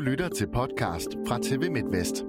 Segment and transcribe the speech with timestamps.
[0.00, 2.24] Du lytter til podcast fra TV MidtVest.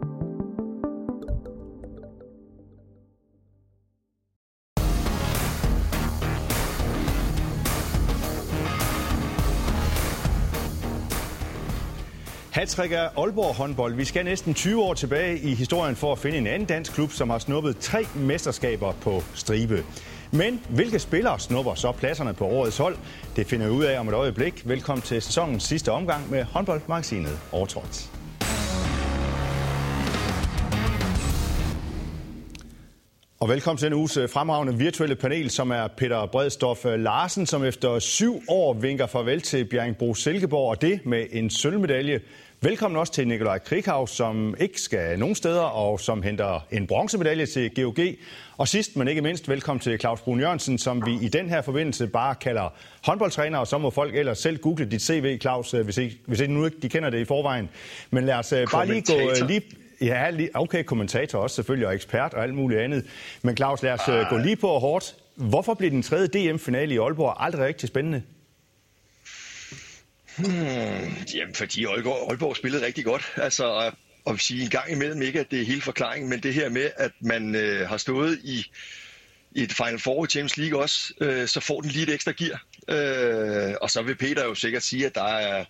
[12.52, 13.95] Hattrick er Aalborg håndbold.
[13.95, 17.11] Vi skal næsten 20 år tilbage i historien for at finde en anden dansk klub,
[17.11, 19.83] som har snuppet tre mesterskaber på stribe.
[20.34, 22.97] Men hvilke spillere snupper så pladserne på årets hold?
[23.36, 24.68] Det finder vi ud af om et øjeblik.
[24.70, 28.11] Velkommen til sæsonens sidste omgang med håndboldmagasinet Overtrådt.
[33.40, 37.46] Og velkommen til en uges øh, fremragende virtuelle panel, som er Peter Bredstof øh, Larsen,
[37.46, 42.20] som efter syv år vinker farvel til Bjerringbro Silkeborg, og det med en sølvmedalje.
[42.64, 47.46] Velkommen også til Nikolaj Krikhav, som ikke skal nogen steder, og som henter en bronzemedalje
[47.46, 48.00] til GOG.
[48.58, 51.62] Og sidst, men ikke mindst, velkommen til Claus Brun Jørgensen, som vi i den her
[51.62, 52.74] forbindelse bare kalder
[53.05, 56.40] håndboldtræner, og så må folk ellers selv google dit CV, Claus, øh, hvis ikke, hvis
[56.40, 57.70] ikke nu ikke de kender det i forvejen.
[58.12, 59.62] Men lad os bare lige gå lige
[60.02, 63.05] Ja, okay, kommentator også selvfølgelig, og ekspert og alt muligt andet.
[63.41, 65.16] Men Claus, lad os uh, gå lige på hårdt.
[65.35, 68.22] Hvorfor blev den tredje DM-finale i Aalborg aldrig rigtig spændende?
[70.37, 73.33] Hmm, jamen, fordi Aalborg, Aalborg spillede rigtig godt.
[73.35, 73.93] Altså, øh, og,
[74.25, 76.91] og sige en gang imellem ikke, at det er hele forklaringen, men det her med,
[76.97, 78.65] at man øh, har stået i,
[79.51, 82.31] i et Final Four i Champions League også, øh, så får den lige et ekstra
[82.31, 82.63] gear.
[82.89, 85.65] Øh, og så vil Peter jo sikkert sige, at der er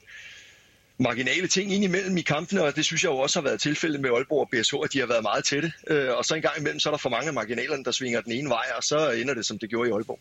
[0.98, 4.02] marginale ting ind imellem i kampene, og det synes jeg jo også har været tilfældet
[4.02, 5.72] med Aalborg og BSH, at de har været meget tætte.
[5.88, 8.22] Øh, og så en gang imellem, så er der for mange af marginalerne, der svinger
[8.22, 10.20] den ene vej, og så ender det, som det gjorde i Aalborg.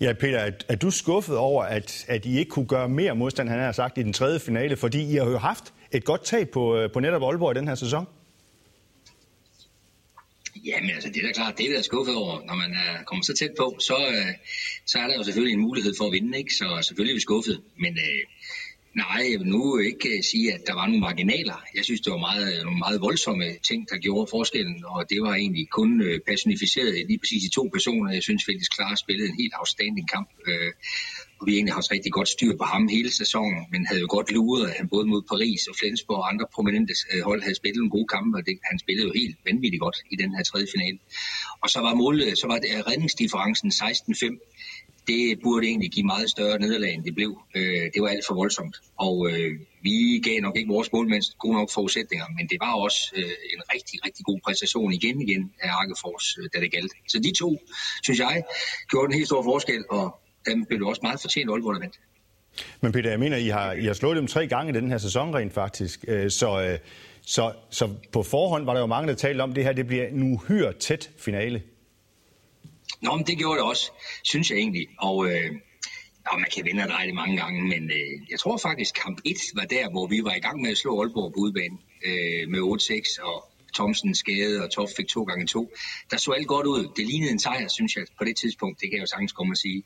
[0.00, 3.48] Ja, Peter, er, er du skuffet over, at, at I ikke kunne gøre mere modstand,
[3.48, 4.76] han har sagt, i den tredje finale?
[4.76, 7.68] Fordi I har jo haft et godt tag på, øh, på netop Aalborg i den
[7.68, 8.06] her sæson.
[10.64, 12.46] Jamen altså, det er da klart, det er da skuffet over.
[12.46, 14.34] Når man er, kommer så tæt på, så, øh,
[14.86, 16.54] så er der jo selvfølgelig en mulighed for at vinde, ikke?
[16.54, 17.60] Så selvfølgelig er vi skuffet.
[17.78, 18.22] Men øh,
[18.96, 21.58] Nej, jeg vil nu ikke øh, sige, at der var nogle marginaler.
[21.76, 25.22] Jeg synes, det var meget, øh, nogle meget voldsomme ting, der gjorde forskellen, og det
[25.22, 28.12] var egentlig kun øh, personificeret lige præcis i to personer.
[28.12, 30.72] Jeg synes, Felix Klar spillede en helt afstanding kamp, øh,
[31.38, 34.06] og vi egentlig har også rigtig godt styr på ham hele sæsonen, men havde jo
[34.10, 36.94] godt luret, at han både mod Paris og Flensborg og andre prominente
[37.28, 40.16] hold havde spillet en god kamp, og det, han spillede jo helt vanvittigt godt i
[40.22, 40.98] den her tredje finale.
[41.62, 46.58] Og så var målet, så var det redningsdifferencen 16-5, det burde egentlig give meget større
[46.58, 47.42] nederlag, end det blev.
[47.56, 48.76] Øh, det var alt for voldsomt.
[48.96, 49.52] Og øh,
[49.82, 53.22] vi gav nok ikke vores målmænd gode nok forudsætninger, men det var også øh,
[53.54, 56.92] en rigtig, rigtig god præstation igen igen af Arkefors, øh, da det galt.
[57.08, 57.58] Så de to,
[58.02, 58.42] synes jeg,
[58.90, 62.00] gjorde en helt stor forskel, og dem blev også meget fortjent Aalborg, der vandt.
[62.80, 64.98] Men Peter, jeg mener, I har, I har slået dem tre gange i den her
[64.98, 66.04] sæson rent faktisk.
[66.08, 66.78] Øh, så, øh,
[67.22, 69.86] så, så på forhånd var der jo mange, der talte om, at det her det
[69.86, 71.62] bliver en uhyre tæt finale.
[73.00, 73.90] Nå, men det gjorde det også,
[74.22, 74.86] synes jeg egentlig.
[74.98, 75.52] Og øh,
[76.26, 79.20] og man kan vinde og dreje det mange gange, men øh, jeg tror faktisk, kamp
[79.24, 82.48] 1 var der, hvor vi var i gang med at slå Aalborg på udbanen øh,
[82.48, 85.72] med 8-6, og Thomsen skade, og Toff fik to gange to.
[86.10, 86.88] Der så alt godt ud.
[86.96, 88.80] Det lignede en sejr, synes jeg, på det tidspunkt.
[88.80, 89.82] Det kan jeg jo sagtens komme og sige.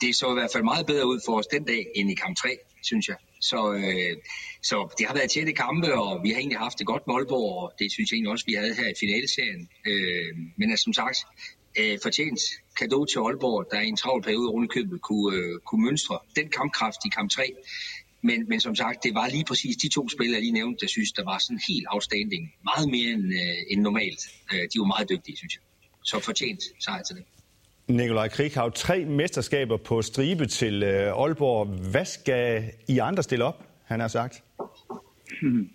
[0.00, 2.36] Det så i hvert fald meget bedre ud for os den dag, end i kamp
[2.36, 2.48] 3,
[2.82, 3.16] synes jeg.
[3.40, 4.16] Så, øh,
[4.62, 7.62] så det har været tætte kampe, og vi har egentlig haft det godt med Aalborg,
[7.62, 9.68] og det synes jeg egentlig også, vi havde her i finaleserien.
[9.86, 11.18] Øh, men altså, som sagt,
[11.80, 12.40] øh, fortjent
[12.78, 16.48] kado til Aalborg, der i en travl periode rundt købet kunne, øh, kunne mønstre den
[16.48, 17.42] kampkraft i kamp 3.
[18.22, 20.86] Men, men som sagt, det var lige præcis de to spillere, jeg lige nævnte, der
[20.86, 22.42] synes, der var sådan helt afstanding.
[22.64, 24.20] Meget mere end, øh, end normalt.
[24.52, 25.62] Øh, de var meget dygtige, synes jeg.
[26.02, 27.24] Så fortjent sejr til det.
[27.88, 31.66] Nikolaj Krighav, tre mesterskaber på stribe til øh, Aalborg.
[31.66, 34.42] Hvad skal I andre stille op, han har sagt?
[35.42, 35.68] Hmm.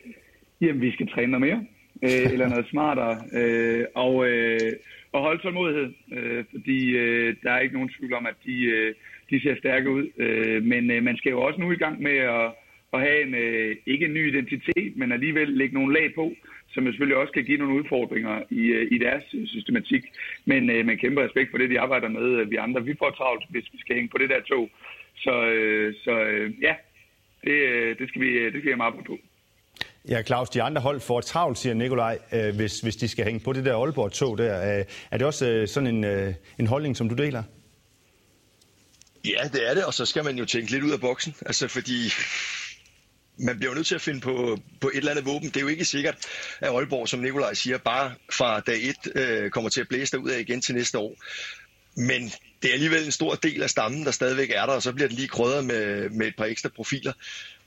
[0.60, 1.60] Jamen, vi skal træne noget mere,
[2.02, 3.22] øh, eller noget smartere.
[3.32, 4.72] Øh, og øh,
[5.12, 8.94] og holde tålmodighed, øh, fordi øh, der er ikke nogen tvivl om, at de, øh,
[9.30, 10.06] de ser stærke ud.
[10.18, 12.52] Øh, men øh, man skal jo også nu i gang med at,
[12.92, 16.32] at have en, øh, ikke en ny identitet, men alligevel lægge nogle lag på,
[16.68, 20.04] som selvfølgelig også kan give nogle udfordringer i, øh, i deres øh, systematik.
[20.44, 22.26] Men øh, man kæmper respekt for det, de arbejder med.
[22.40, 24.70] Øh, vi andre, vi får travlt, hvis vi skal hænge på det der tog.
[25.16, 26.74] Så, øh, så øh, ja,
[27.44, 29.18] det, øh, det, skal vi, øh, det skal jeg meget på.
[30.08, 33.40] Ja, Claus, de andre hold får travlt, siger Nikolaj, øh, hvis, hvis de skal hænge
[33.40, 34.78] på det der Aalborg-tog der.
[34.78, 37.42] Øh, er det også øh, sådan en, øh, en holdning, som du deler?
[39.24, 41.34] Ja, det er det, og så skal man jo tænke lidt ud af boksen.
[41.46, 42.12] Altså, fordi
[43.38, 45.48] man bliver jo nødt til at finde på, på et eller andet våben.
[45.48, 46.16] Det er jo ikke sikkert,
[46.60, 50.30] at Aalborg, som Nikolaj siger, bare fra dag 1 øh, kommer til at blæse ud
[50.30, 51.14] af igen til næste år.
[51.98, 54.92] Men det er alligevel en stor del af stammen, der stadigvæk er der, og så
[54.92, 57.12] bliver den lige krydret med, med et par ekstra profiler.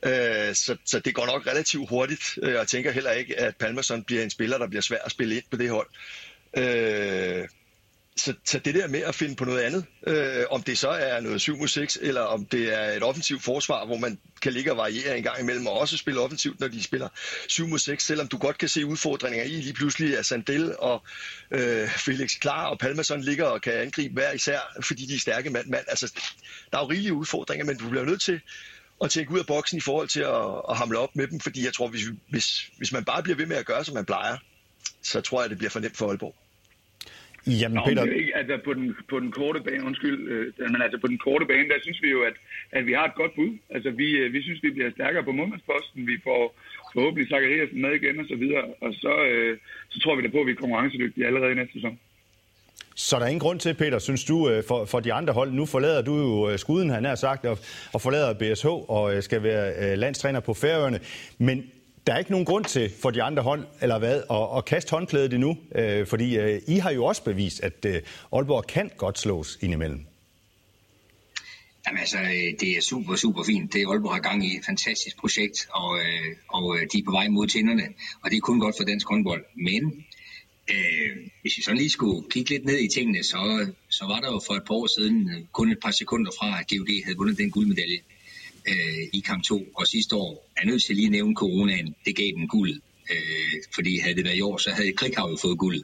[0.06, 3.56] Øh, så, så det går nok relativt hurtigt, øh, og jeg tænker heller ikke, at
[3.56, 5.88] Palmerson bliver en spiller, der bliver svær at spille ind på det hold.
[6.58, 7.48] Øh,
[8.16, 11.20] så, så det der med at finde på noget andet, øh, om det så er
[11.20, 14.72] noget 7 mod 6, eller om det er et offensivt forsvar, hvor man kan ligge
[14.72, 17.10] og variere en gang imellem, og også spille offensivt, når de spiller
[17.48, 21.04] 7 mod 6, selvom du godt kan se udfordringer i lige pludselig, er Sandel og
[21.52, 25.50] øh, Felix Klar og Palmason ligger og kan angribe hver især, fordi de er stærke
[25.50, 25.86] mand-mand.
[25.88, 26.14] Altså,
[26.72, 28.42] der er jo rigelige udfordringer, men du bliver nødt til
[29.04, 31.66] at tænke ud af boksen i forhold til at, at hamle op med dem, fordi
[31.66, 34.38] jeg tror, hvis, hvis, hvis man bare bliver ved med at gøre, som man plejer,
[35.04, 36.36] så tror jeg, det bliver for nemt for Aalborg.
[37.48, 38.04] Jamen, Nå, Peter...
[38.04, 41.46] ikke, altså på den, på den korte bane, undskyld, øh, men altså på den korte
[41.46, 42.34] bane, der synes vi jo, at,
[42.72, 43.58] at vi har et godt bud.
[43.70, 46.08] Altså vi, øh, vi synes, vi bliver stærkere på målmandsposten.
[46.08, 46.56] Vi får
[46.94, 48.66] forhåbentlig Zachariasen med igen og så videre.
[48.82, 49.58] Og så, øh,
[49.90, 52.00] så tror vi da på, at vi er konkurrencedygtige allerede i næste sæson.
[52.96, 55.52] Så der er ingen grund til, Peter, synes du, øh, for, for de andre hold.
[55.52, 57.58] Nu forlader du jo øh, skuden, han har sagt, og,
[57.94, 61.00] og forlader BSH og skal være landstræner på Færøerne.
[61.38, 61.72] Men
[62.08, 64.92] der er ikke nogen grund til for de andre hold, eller hvad, at, at kaste
[64.92, 68.02] håndklædet endnu, øh, fordi øh, I har jo også bevist, at øh,
[68.34, 70.06] Aalborg kan godt slås indimellem.
[71.88, 73.74] Jamen altså, øh, det er super, super fint.
[73.74, 77.12] Det Aalborg har gang i et fantastisk projekt, og, øh, og øh, de er på
[77.12, 77.88] vej mod tænderne,
[78.24, 79.46] og det er kun godt for dansk håndbold.
[79.56, 80.06] Men
[80.74, 84.32] øh, hvis vi sådan lige skulle kigge lidt ned i tingene, så, så var der
[84.32, 87.18] jo for et par år siden øh, kun et par sekunder fra, at GOG havde
[87.18, 88.00] vundet den guldmedalje
[88.68, 89.64] øh, i kamp 2.
[89.76, 91.96] Og sidste år er nødt til lige at nævne coronaen.
[92.06, 92.82] Det gav den guld.
[93.12, 95.84] Øh, fordi havde det været i år, så havde Krighav jo fået guld.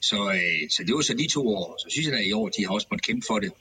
[0.00, 1.78] Så, øh, så det var så de to år.
[1.82, 3.52] Så synes jeg, da i år, de har også måttet kæmpe for det.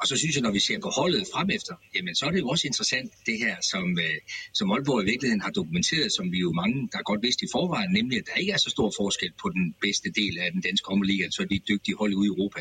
[0.00, 2.38] Og så synes jeg, når vi ser på holdet frem efter, jamen så er det
[2.38, 4.18] jo også interessant det her, som, øh,
[4.52, 7.92] som Aalborg i virkeligheden har dokumenteret, som vi jo mange, der godt vidste i forvejen,
[7.92, 10.86] nemlig at der ikke er så stor forskel på den bedste del af den danske
[10.88, 12.60] håndboldliga, så de dygtige hold ude i Europa.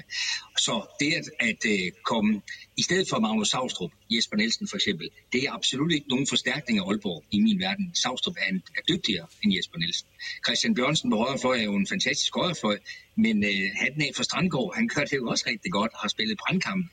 [0.66, 2.42] Så det at, at øh, komme,
[2.80, 6.80] i stedet for Magnus Savstrup, Jesper Nielsen for eksempel, det er absolut ikke nogen forstærkning
[6.80, 7.92] af Aalborg i min verden.
[7.96, 10.08] Savstrup er, en, er dygtigere end Jesper Nielsen.
[10.46, 12.78] Christian Bjørnsen på højrefløj er jo en fantastisk højrefløj,
[13.16, 16.38] men øh, hatten af for Strandgaard, han gør det jo også rigtig godt, har spillet
[16.38, 16.86] brandkamp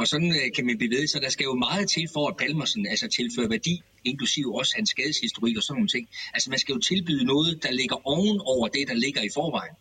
[0.00, 2.36] og sådan øh, kan man blive ved, så der skal jo meget til for, at
[2.36, 6.08] Palmersen altså tilfører værdi, inklusive også hans skadeshistorik og sådan nogle ting.
[6.34, 9.74] Altså man skal jo tilbyde noget, der ligger oven over det, der ligger i forvejen.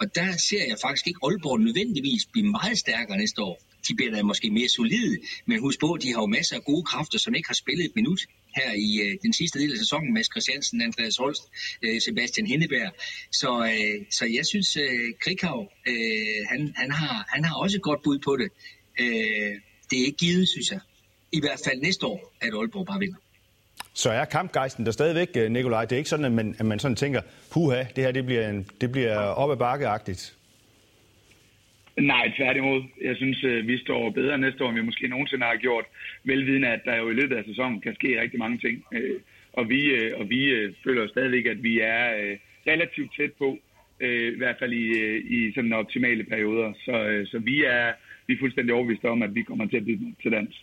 [0.00, 3.58] Og der ser jeg faktisk ikke Aalborg nødvendigvis blive meget stærkere næste år.
[3.88, 6.64] De bliver da måske mere solide, men husk på, at de har jo masser af
[6.64, 8.20] gode kræfter, som ikke har spillet et minut
[8.56, 10.14] her i øh, den sidste del af sæsonen.
[10.14, 11.42] Mads Christiansen, Andreas Holst,
[11.82, 12.92] øh, Sebastian Hindeberg.
[13.32, 17.82] Så, øh, så jeg synes, øh, Krikhav, øh, han, han, har, han har også et
[17.82, 18.48] godt bud på det.
[19.00, 19.52] Øh,
[19.90, 20.80] det er ikke givet, synes jeg.
[21.32, 23.18] I hvert fald næste år, at Aalborg bare vinder.
[23.94, 25.84] Så er kampgejsten der stadigvæk, øh, Nikolaj?
[25.84, 28.48] Det er ikke sådan, at man, at man sådan tænker, puha, det her det bliver,
[28.48, 30.36] en, det bliver op ad bakkeagtigt.
[32.00, 32.82] Nej, tværtimod.
[33.02, 35.84] Jeg synes, øh, vi står bedre næste år, end vi måske nogensinde har gjort.
[36.24, 38.84] Velvidende, at der jo i løbet af sæsonen kan ske rigtig mange ting.
[38.92, 39.20] Øh,
[39.52, 40.40] og vi, øh, og vi
[40.84, 43.58] føler stadigvæk, at vi er relativt tæt på,
[44.00, 44.86] i hvert fald i,
[45.36, 46.72] i sådan optimale perioder.
[46.84, 47.92] Så, så vi er
[48.26, 50.58] vi er fuldstændig overbevist om, at vi kommer til at blive til dansk.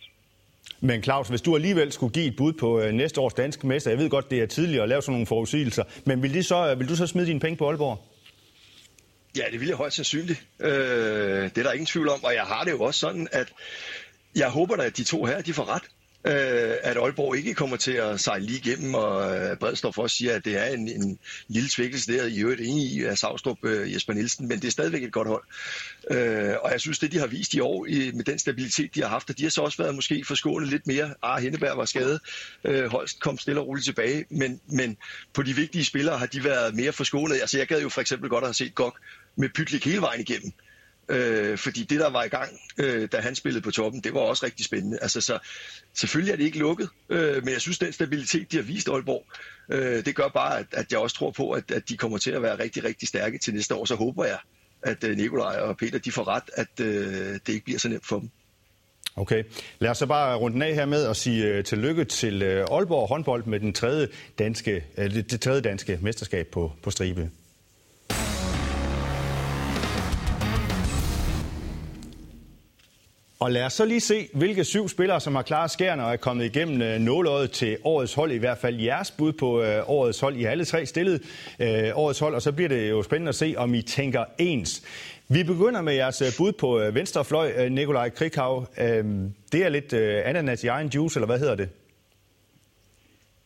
[0.80, 3.98] Men Claus, hvis du alligevel skulle give et bud på næste års danske mester, jeg
[3.98, 6.88] ved godt, det er tidligere at lave sådan nogle forudsigelser, men vil, de så, vil
[6.88, 8.13] du så smide dine penge på Aalborg?
[9.36, 10.46] Ja, det vil jeg højst sandsynligt.
[10.60, 13.52] Øh, det er der ingen tvivl om, og jeg har det jo også sådan, at
[14.36, 15.82] jeg håber da, at de to her, de får ret
[16.26, 20.34] øh, at Aalborg ikke kommer til at sejle lige igennem, og øh, Bredstof også siger,
[20.36, 23.94] at det er en, en lille svækkelse der, i øvrigt enig i af Savstrup øh,
[23.94, 25.44] Jesper Nielsen, men det er stadigvæk et godt hold.
[26.10, 29.02] Øh, og jeg synes, det de har vist i år i, med den stabilitet, de
[29.02, 31.14] har haft, at de har så også været måske forskånet lidt mere.
[31.22, 32.20] Ah, Henneberg var skadet,
[32.64, 34.96] øh, Holst kom stille og roligt tilbage, men, men
[35.32, 37.40] på de vigtige spillere har de været mere forskånet.
[37.40, 39.00] Altså jeg gad jo for eksempel godt at have set Gok
[39.36, 40.52] med Pytlik hele vejen igennem.
[41.08, 44.20] Øh, fordi det, der var i gang, øh, da han spillede på toppen, det var
[44.20, 44.98] også rigtig spændende.
[45.02, 45.38] Altså, så
[45.94, 49.26] selvfølgelig er det ikke lukket, øh, men jeg synes, den stabilitet, de har vist Aalborg,
[49.72, 52.30] øh, det gør bare, at, at jeg også tror på, at, at de kommer til
[52.30, 53.84] at være rigtig, rigtig stærke til næste år.
[53.84, 54.38] Så håber jeg,
[54.82, 58.06] at øh, Nikolaj og Peter, de får ret, at øh, det ikke bliver så nemt
[58.06, 58.30] for dem.
[59.16, 59.44] Okay.
[59.78, 62.76] Lad os så bare runde den af her med at sige uh, tillykke til uh,
[62.76, 67.30] Aalborg håndbold med den tredje danske, uh, det tredje danske mesterskab på, på stribe.
[73.44, 76.16] Og lad os så lige se, hvilke syv spillere, som har klaret skærne og er
[76.16, 78.32] kommet igennem øh, nåløjet til årets hold.
[78.32, 80.36] I hvert fald jeres bud på øh, årets hold.
[80.36, 81.22] I har alle tre stillet
[81.60, 84.82] øh, årets hold, og så bliver det jo spændende at se, om I tænker ens.
[85.28, 88.66] Vi begynder med jeres øh, bud på øh, venstre fløj, øh, Nikolaj Krikhav.
[88.78, 89.04] Øh,
[89.52, 91.68] det er lidt øh, ananas i egen juice, eller hvad hedder det?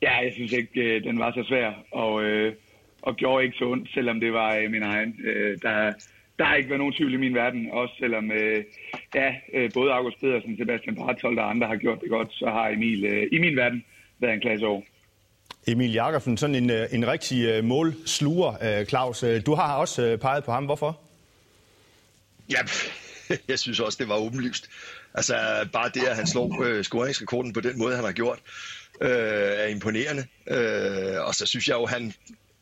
[0.02, 2.54] Ja, jeg synes ikke, øh, den var så svær, og, øh,
[3.02, 5.20] og gjorde ikke så ondt, selvom det var øh, min egen.
[5.24, 5.92] Øh, der
[6.38, 8.64] der har ikke været nogen tvivl i min verden, også selvom øh,
[9.14, 12.68] ja, øh, både August Pedersen, Sebastian Barthold og andre har gjort det godt, så har
[12.68, 13.84] Emil øh, i min verden
[14.18, 14.82] været en klasse over.
[15.66, 19.24] Emil Jakobsen, sådan en, øh, en rigtig målsluger, Claus.
[19.46, 20.64] Du har også peget på ham.
[20.64, 21.00] Hvorfor?
[22.50, 22.58] Ja,
[23.50, 24.70] jeg synes også, det var åbenlyst.
[25.14, 25.34] Altså
[25.72, 28.38] bare det, at han slår øh, scoringsrekorden på den måde, han har gjort,
[29.00, 30.26] øh, er imponerende.
[30.50, 32.12] Øh, og så synes jeg jo, han,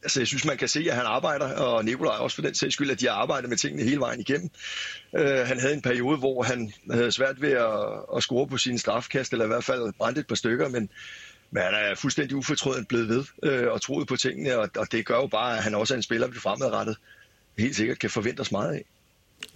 [0.02, 2.74] altså jeg synes, man kan se, at han arbejder, og Nikolaj også for den sags
[2.74, 4.50] skyld, at de har arbejdet med tingene hele vejen igennem.
[5.16, 8.78] Øh, han havde en periode, hvor han havde svært ved at, at score på sine
[8.78, 10.90] strafkast, eller i hvert fald brændte et par stykker, men,
[11.50, 15.06] men han er fuldstændig ufortrøden blevet ved øh, og troet på tingene, og, og det
[15.06, 16.96] gør jo bare, at han også er en spiller, vi fremadrettet
[17.58, 18.84] helt sikkert kan forvente os meget af.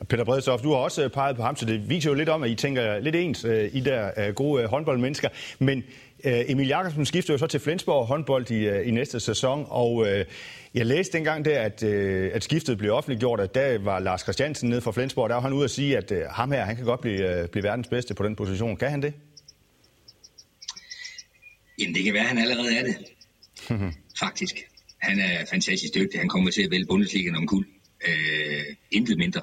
[0.09, 2.51] Peter Bredstof, du har også peget på ham, så det viser jo lidt om, at
[2.51, 5.29] I tænker lidt ens, øh, I der øh, gode øh, håndboldmennesker.
[5.59, 5.85] Men
[6.25, 10.07] Emil Jakobsen skifter jo så til Flensborg håndbold i, i næste sæson, og
[10.75, 14.81] jeg læste dengang der, at, at skiftet blev offentliggjort, at der var Lars Christiansen nede
[14.81, 17.49] fra Flensborg, der var han ude at sige, at ham her, han kan godt blive,
[17.53, 18.77] blive verdens bedste på den position.
[18.77, 19.15] Kan han det?
[21.79, 22.97] Jamen, det kan være, at han allerede er det.
[24.21, 24.55] Faktisk.
[24.99, 26.21] Han er fantastisk dygtig.
[26.21, 27.67] Han kommer til at vælge Bundesligaen om kul.
[28.09, 29.41] Øh, intet mindre.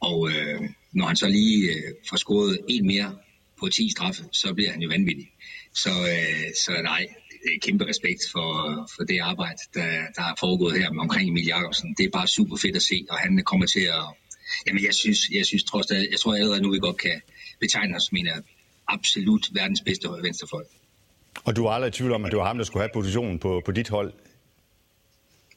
[0.00, 0.60] Og øh,
[0.92, 3.16] når han så lige øh, får scoret en mere
[3.60, 5.28] på 10 straffe, så bliver han jo vanvittig.
[5.74, 7.06] Så, øh, så nej,
[7.42, 8.48] det er kæmpe respekt for,
[8.96, 11.94] for det arbejde, der, der er foregået her omkring Emil Jakobsen.
[11.98, 14.04] Det er bare super fedt at se, og han kommer til at...
[14.66, 17.20] Jamen, jeg synes, jeg synes trods alt, jeg tror allerede nu, vi godt kan
[17.60, 18.38] betegne os som en af
[18.88, 20.66] absolut verdens bedste venstrefolk.
[21.44, 23.38] Og du var aldrig i tvivl om, at det var ham, der skulle have positionen
[23.38, 24.12] på, på dit hold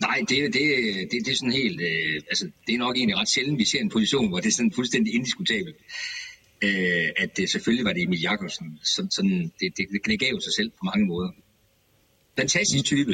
[0.08, 0.64] Nej, det, det,
[1.12, 1.82] det, det er sådan helt...
[1.82, 4.52] Øh, altså, det er nok egentlig ret sjældent, vi ser en position, hvor det er
[4.52, 5.76] sådan fuldstændig indiskutabelt.
[6.64, 8.80] Øh, at det, selvfølgelig var det Emil Jakobsen.
[8.84, 11.30] Sådan, sådan, det, det, det gav sig selv på mange måder.
[12.40, 13.12] Fantastisk type.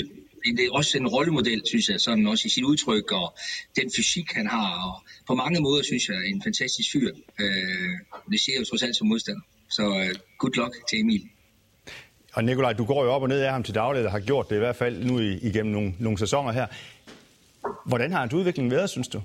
[0.58, 3.38] Det er også en rollemodel, synes jeg, sådan også i sit udtryk, og
[3.76, 4.70] den fysik, han har.
[4.88, 7.10] Og på mange måder, synes jeg, en fantastisk fyr.
[7.40, 7.92] Øh,
[8.32, 9.42] det siger jeg jo trods alt som modstander.
[9.70, 11.24] Så øh, good luck til Emil.
[12.34, 14.50] Og Nikolaj, du går jo op og ned af ham til daglig, der har gjort
[14.50, 16.68] det i hvert fald nu igennem nogle, nogle sæsoner her.
[17.86, 19.22] Hvordan har hans udvikling været, synes du?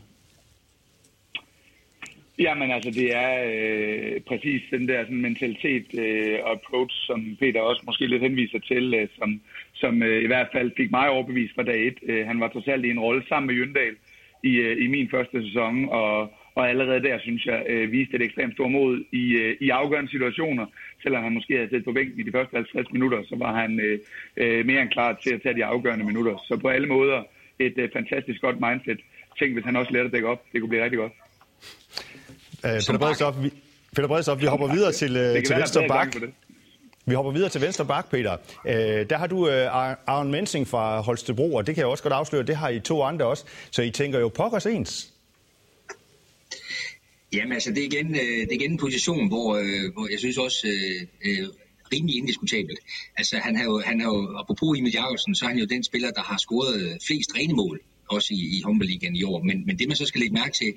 [2.39, 7.83] Jamen altså, det er øh, præcis den der sådan, mentalitet øh, approach, som Peter også
[7.87, 9.41] måske lidt henviser til, øh, som,
[9.75, 11.99] som øh, i hvert fald fik mig overbevist fra dag et.
[12.03, 13.97] Øh, han var trods alt i en rolle sammen med Jøndal
[14.43, 18.23] i, øh, i min første sæson, og, og allerede der, synes jeg, øh, viste et
[18.23, 20.67] ekstremt stort mod i, øh, i afgørende situationer.
[21.03, 23.81] Selvom han måske havde siddet på bænken i de første 50 minutter, så var han
[23.81, 23.99] øh,
[24.37, 26.37] øh, mere end klar til at tage de afgørende minutter.
[26.49, 27.23] Så på alle måder
[27.59, 29.01] et øh, fantastisk godt mindset.
[29.39, 30.43] Tænk, hvis han også lærte at dække op.
[30.53, 31.13] Det kunne blive rigtig godt.
[32.65, 33.51] Øh, Peter Bredstof, vi,
[33.97, 36.17] Peter vi hopper videre til, øh, til venstre bak.
[37.07, 38.37] Vi hopper videre til venstre bak, Peter.
[38.67, 42.15] Øh, der har du øh, Aaron Mensing fra Holstebro, og det kan jeg også godt
[42.15, 43.45] afsløre, det har I to andre også.
[43.71, 45.11] Så I tænker jo pokkers ens.
[47.33, 50.19] Jamen altså, det er igen, øh, det er igen en position, hvor, øh, hvor jeg
[50.19, 51.49] synes også øh, øh,
[51.93, 52.79] rimelig indiskutabelt.
[53.17, 55.85] Altså, han har jo, han har jo, apropos Emil Jakobsen, så er han jo den
[55.85, 59.43] spiller, der har scoret flest rene mål, også i, i Humble i år.
[59.43, 60.73] Men, men det, man så skal lægge mærke til,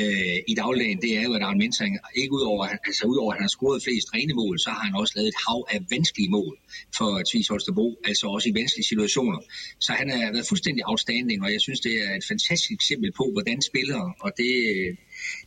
[0.00, 3.44] øh, i dagligdagen, det er jo, at Arne Mensing, ikke udover, altså udover at han
[3.44, 6.54] har scoret flest rene mål, så har han også lavet et hav af vanskelige mål
[6.98, 9.38] for Tvis Holstebro, altså også i vanskelige situationer.
[9.80, 13.24] Så han har været fuldstændig outstanding, og jeg synes, det er et fantastisk eksempel på,
[13.32, 14.52] hvordan spillere, og det,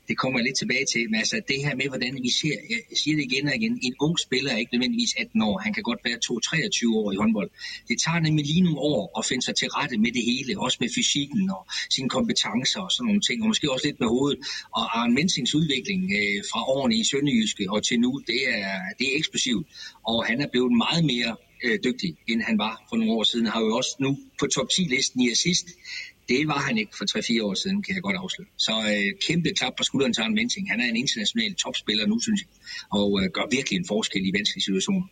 [0.08, 1.04] det kommer jeg lidt tilbage til.
[1.12, 3.96] Men altså det her med, hvordan vi ser, jeg siger det igen og igen, en
[4.06, 5.58] ung spiller er ikke nødvendigvis 18 år.
[5.66, 7.50] Han kan godt være 2-23 år i håndbold.
[7.90, 10.78] Det tager nemlig lige nogle år at finde sig til rette med det hele, også
[10.82, 11.62] med fysikken og
[11.96, 14.40] sine kompetencer og sådan nogle ting, og måske også lidt med hovedet.
[14.78, 19.06] Og Arne Mensings udvikling øh, fra årene i Sønderjyske og til nu, det er, det
[19.08, 19.68] er eksplosivt.
[20.12, 23.46] Og han er blevet meget mere øh, dygtig, end han var for nogle år siden.
[23.46, 25.68] Han har jo også nu på top 10-listen i assist.
[26.30, 27.06] Det var han ikke for
[27.42, 28.48] 3-4 år siden, kan jeg godt afsløre.
[28.58, 30.72] Så øh, kæmpe klap på skulderen til Arne Menting.
[30.72, 32.50] Han er en international topspiller nu, synes jeg,
[32.92, 35.06] og øh, gør virkelig en forskel i vanskelige situationer.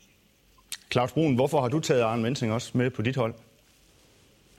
[0.92, 3.34] Claus Brun, hvorfor har du taget Arne Menting også med på dit hold?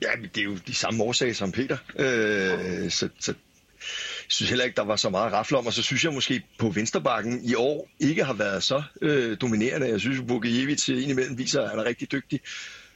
[0.03, 1.79] Ja, men det er jo de samme årsager som Peter.
[1.99, 3.35] Øh, så, så
[4.27, 6.43] jeg synes heller ikke, der var så meget rafle om, og så synes jeg måske
[6.59, 9.89] på Vensterbakken i år ikke har været så øh, dominerende.
[9.89, 12.41] Jeg synes, at Bukajevic indimellem viser, at han er rigtig dygtig.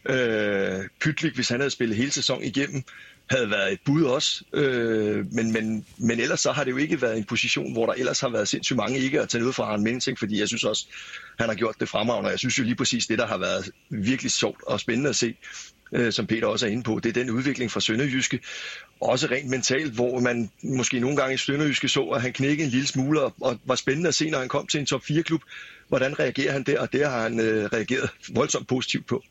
[0.05, 2.85] Øh, Pytlik, hvis han havde spillet hele sæsonen igennem,
[3.30, 4.44] havde været et bud også.
[4.52, 7.92] Øh, men, men, men ellers så har det jo ikke været en position, hvor der
[7.92, 10.64] ellers har været sindssygt mange ikke at tage noget fra Arne Mensing, fordi jeg synes
[10.64, 10.87] også,
[11.38, 12.30] han har gjort det fremragende.
[12.30, 15.34] Jeg synes jo lige præcis det, der har været virkelig sjovt og spændende at se,
[15.92, 18.40] øh, som Peter også er inde på, det er den udvikling fra Sønderjyske.
[19.00, 22.70] Også rent mentalt, hvor man måske nogle gange i Sønderjyske så, at han knækkede en
[22.70, 25.42] lille smule, og var spændende at se, når han kom til en top 4-klub.
[25.88, 26.80] Hvordan reagerer han der?
[26.80, 29.22] Og det har han øh, reageret voldsomt positivt på.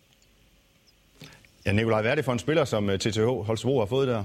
[1.65, 4.23] Ja, Nikolaj, hvad er det for en spiller, som øh, TTH Holstebro har fået der?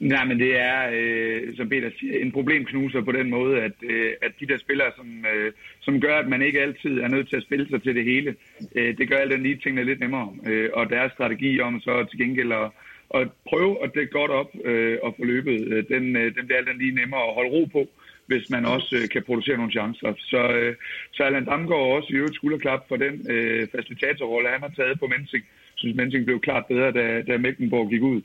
[0.00, 4.12] Nej, men det er, øh, som Peter siger, en problemknuser på den måde, at, øh,
[4.22, 7.36] at de der spillere, som, øh, som gør, at man ikke altid er nødt til
[7.36, 8.34] at spille sig til det hele,
[8.74, 10.34] øh, det gør alt den lige tingene lidt nemmere.
[10.46, 12.70] Øh, og deres strategi om så til gengæld at,
[13.14, 16.58] at prøve at dække godt op øh, og få løbet, øh, den, øh, den bliver
[16.58, 17.88] alt lige nemmere at holde ro på,
[18.28, 20.14] hvis man også øh, kan producere nogle chancer.
[20.32, 20.74] Så, øh,
[21.14, 25.06] så Allan Damgaard også i øvrigt skulderklap for den øh, facilitatorrolle, han har taget på
[25.06, 25.44] Mensing.
[25.44, 28.20] Jeg synes, Mensing blev klart bedre, da, da Mecklenburg gik ud.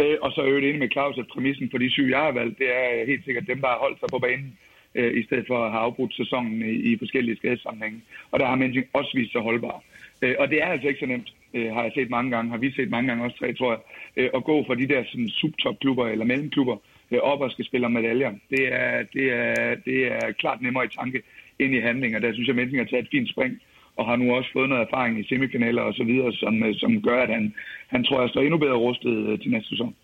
[0.00, 2.32] Øh, og så øvrigt ind enig med Claus, at præmissen for de syv, jeg har
[2.32, 4.58] valgt, det er øh, helt sikkert dem, der har holdt sig på banen
[4.94, 8.00] øh, i stedet for at have afbrudt sæsonen i, i forskellige skadesammenhænge.
[8.30, 9.82] Og der har Mensing også vist sig holdbar.
[10.22, 12.58] Øh, og det er altså ikke så nemt, øh, har jeg set mange gange, har
[12.58, 13.80] vi set mange gange også tre, tror jeg,
[14.16, 16.76] øh, at gå fra de der sådan, subtopklubber eller mellemklubber
[17.22, 18.32] op og skal spille om medaljer.
[18.50, 21.22] Det er, det, er, det er klart nemmere i tanke
[21.58, 22.18] ind i handlinger.
[22.18, 23.52] Der synes jeg, Mensing har taget et fint spring
[23.96, 27.02] og har nu også fået noget erfaring i semifinaler og så videre, som, øh, som
[27.02, 27.54] gør, at han,
[27.88, 29.94] han tror jeg står endnu bedre rustet øh, til næste sæson.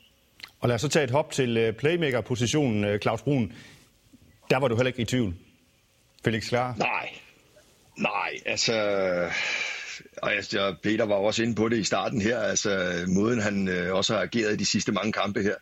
[0.61, 3.53] Og lad os så tage et hop til øh, playmaker-positionen, Claus Brun.
[4.51, 5.35] Der var du heller ikke i tvivl.
[6.25, 6.75] Felix Klar?
[6.79, 7.09] Nej.
[7.99, 8.75] Nej, altså...
[10.23, 12.39] Og altså, Peter var også inde på det i starten her.
[12.39, 12.71] Altså,
[13.09, 15.55] måden han øh, også har ageret i de sidste mange kampe her,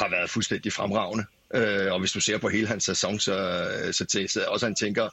[0.00, 1.24] har været fuldstændig fremragende.
[1.54, 4.74] Øh, og hvis du ser på hele hans sæson, så, øh, så, så også han
[4.74, 5.08] tænker,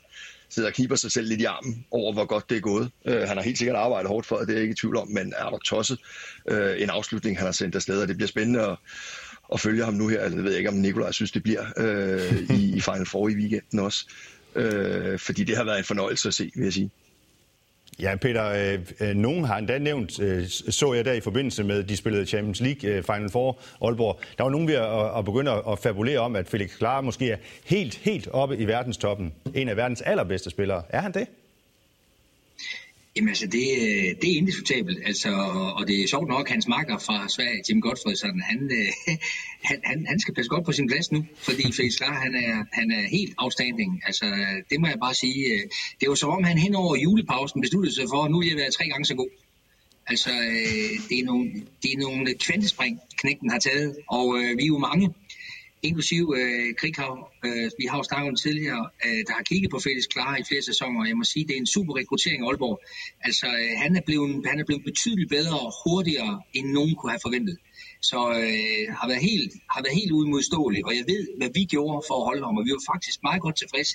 [0.49, 2.91] sidder og kniber sig selv lidt i armen over, hvor godt det er gået.
[3.05, 4.97] Øh, han har helt sikkert arbejdet hårdt for det, det er jeg ikke i tvivl
[4.97, 5.99] om, men er der tosset
[6.49, 8.77] øh, en afslutning, han har sendt afsted, og det bliver spændende at,
[9.53, 10.21] at følge ham nu her.
[10.21, 13.79] Jeg ved ikke, om Nikolaj synes, det bliver øh, i, i Final Four i weekenden
[13.79, 14.05] også.
[14.55, 16.91] Øh, fordi det har været en fornøjelse at se, vil jeg sige.
[17.99, 21.83] Ja, Peter, øh, øh, nogen har endda nævnt, øh, så jeg der i forbindelse med,
[21.83, 25.51] de spillede Champions League øh, Final Four Aalborg, der var nogen ved at, at begynde
[25.51, 29.33] at, at fabulere om, at Felix Klar måske er helt, helt oppe i verdenstoppen.
[29.53, 30.83] En af verdens allerbedste spillere.
[30.89, 31.27] Er han det?
[33.17, 33.65] Jamen altså, det,
[34.21, 35.29] det er indiskutabelt, altså,
[35.77, 38.71] og det er sjovt nok, hans marker fra Sverige, Jim Godfredsen, han,
[39.69, 42.65] han, han, han skal passe godt på sin plads nu, fordi Felix Klar, han er,
[42.73, 44.25] han er helt outstanding, altså,
[44.69, 45.45] det må jeg bare sige.
[45.99, 48.57] Det var som om, han hen over julepausen besluttede sig for, at nu vil jeg
[48.57, 49.29] være tre gange så god.
[50.07, 50.29] Altså,
[51.09, 51.45] det er nogle,
[51.83, 54.25] det er nogle kvantespring, knægten har taget, og
[54.57, 55.13] vi er jo mange,
[55.91, 57.13] inklusiv øh, Krighav,
[57.45, 60.43] øh, vi har jo snakket om tidligere, øh, der har kigget på Felix Klar i
[60.49, 62.77] flere sæsoner, og jeg må sige, det er en super rekruttering af Aalborg.
[63.27, 67.11] Altså, øh, han, er blevet, han er blevet betydeligt bedre og hurtigere, end nogen kunne
[67.15, 67.57] have forventet.
[68.09, 71.97] Så øh, har, været helt, har været helt uimodståelig, og jeg ved, hvad vi gjorde
[72.07, 73.93] for at holde ham, og vi var faktisk meget godt tilfredse,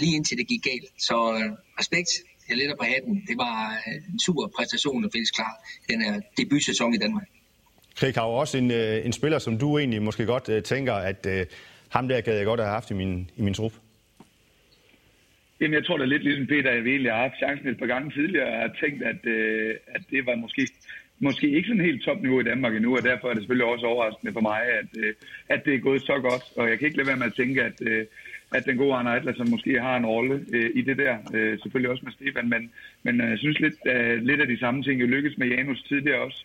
[0.00, 0.88] lige indtil det gik galt.
[1.08, 2.10] Så øh, respekt,
[2.48, 3.14] jeg letter på hatten.
[3.28, 5.54] Det var øh, en super præstation af Felix Klar,
[5.90, 7.28] den er debutsæson i Danmark.
[7.96, 11.46] Krikau også en, øh, en spiller, som du egentlig måske godt øh, tænker, at øh,
[11.88, 13.72] ham der gad jeg godt have haft i min, i min trup?
[15.60, 17.86] Jamen, jeg tror da lidt ligesom Peter, at vi egentlig har haft chancen et par
[17.86, 20.68] gange tidligere, og har tænkt, at, øh, at det var måske,
[21.18, 24.32] måske ikke sådan helt topniveau i Danmark endnu, og derfor er det selvfølgelig også overraskende
[24.32, 24.90] for mig, at,
[25.48, 26.42] at det er gået så godt.
[26.56, 27.80] Og jeg kan ikke lade være med at tænke, at,
[28.54, 31.16] at den gode Arne som måske har en rolle i det der.
[31.62, 32.70] Selvfølgelig også med Stefan, men,
[33.02, 33.78] men jeg synes lidt,
[34.24, 36.44] lidt af de samme ting jo lykkes med Janus tidligere også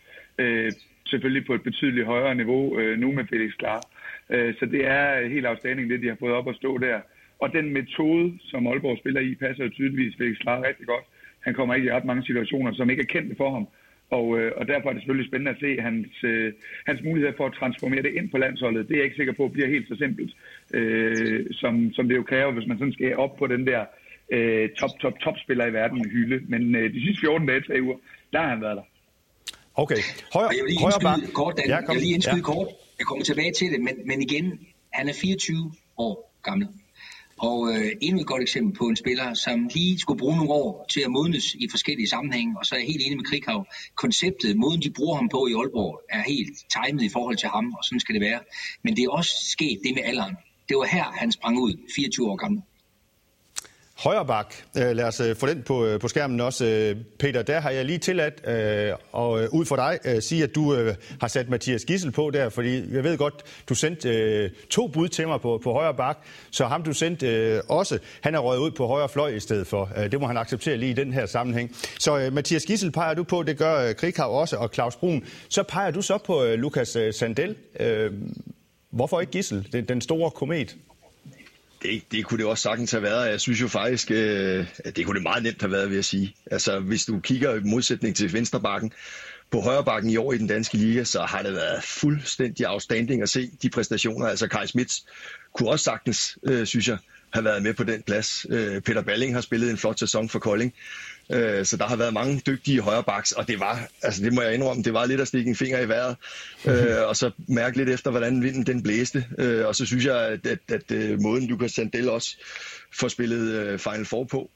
[1.10, 3.82] selvfølgelig på et betydeligt højere niveau øh, nu med Felix Klar.
[4.30, 7.00] Øh, så det er helt afstanding, det de har fået op at stå der.
[7.40, 11.06] Og den metode, som Aalborg spiller i, passer jo tydeligvis Felix Klar rigtig godt.
[11.40, 13.68] Han kommer ikke i ret mange situationer, som ikke er kendte for ham.
[14.10, 16.54] Og, øh, og derfor er det selvfølgelig spændende at se hans, øh,
[16.88, 18.88] hans mulighed for at transformere det ind på landsholdet.
[18.88, 20.32] Det er jeg ikke sikker på bliver helt så simpelt,
[20.74, 23.86] øh, som, som det jo kræver, hvis man sådan skal op på den der
[24.32, 26.42] øh, top, top, top spiller i verden hylde.
[26.48, 27.98] Men øh, de sidste 14 dage, tre uger,
[28.34, 28.84] der har han været der.
[29.78, 30.02] Okay.
[30.34, 31.68] Højre, jeg vil lige højre indskyde kort, Dan.
[31.68, 32.42] Ja, jeg vil lige indskyde ja.
[32.42, 32.68] kort.
[33.00, 34.60] Jeg kommer tilbage til det, men, men igen,
[34.94, 36.68] han er 24 år gammel.
[37.38, 40.86] Og øh, endnu et godt eksempel på en spiller, som lige skulle bruge nogle år
[40.90, 43.66] til at modnes i forskellige sammenhænge, og så er jeg helt enig med Krighav.
[43.96, 47.74] Konceptet, måden de bruger ham på i Aalborg, er helt timet i forhold til ham,
[47.74, 48.40] og sådan skal det være.
[48.84, 50.36] Men det er også sket det med alderen.
[50.70, 52.62] Det var her, han sprang ud, 24 år gammel.
[53.98, 56.96] Højre bak, øh, lad os øh, få den på, øh, på skærmen også.
[57.20, 58.46] Peter, der har jeg lige tilladt
[59.12, 60.76] og ud for dig sige, at du
[61.22, 63.34] har sat Mathias Gissel på der, fordi jeg ved godt,
[63.70, 66.18] du sendte to bud til mig på, på højre bak,
[66.52, 69.90] så ham du sendte også, han er røget ud på højre fløj i stedet for.
[70.12, 71.76] Det må han acceptere lige i den her sammenhæng.
[72.00, 75.24] Så Mathias Gissel peger du på, det gør Krighav også, og Claus Brun.
[75.50, 77.56] Så peger du så på Lukas Sandel.
[78.92, 80.76] Hvorfor ikke Gissel, den, den store komet?
[81.82, 83.30] Det, det kunne det også sagtens have været.
[83.30, 86.06] Jeg synes jo faktisk, øh, at det kunne det meget nemt have været, vil jeg
[86.06, 86.36] sige.
[86.52, 88.92] Altså, hvis du kigger i modsætning til venstrebakken,
[89.52, 93.30] på højrebakken i år i den danske liga, så har det været fuldstændig afstanding at
[93.30, 94.28] se de præstationer.
[94.28, 95.06] Altså Kai Smits
[95.54, 96.98] kunne også sagtens, øh, synes jeg,
[97.34, 98.46] have været med på den plads.
[98.50, 100.74] Øh, Peter Balling har spillet en flot sæson for Kolding.
[101.30, 104.54] Øh, så der har været mange dygtige højrebacks, og det var, altså det må jeg
[104.54, 106.16] indrømme, det var lidt at stikke en finger i vejret,
[106.66, 109.26] øh, og så mærke lidt efter, hvordan vinden den blæste.
[109.38, 112.38] Øh, og så synes jeg, at, at, at, at måden Lucas Sandel også
[112.94, 114.50] får spillet Final Four på,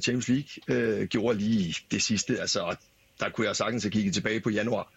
[0.00, 2.40] Champions League, gjorde lige det sidste.
[2.40, 2.76] Altså,
[3.20, 4.92] der kunne jeg sagtens have kigget tilbage på januar,